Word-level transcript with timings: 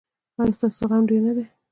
ایا 0.39 0.53
ستاسو 0.57 0.77
زغم 0.87 1.03
ډیر 1.09 1.21
نه 1.27 1.33
دی؟ 1.37 1.45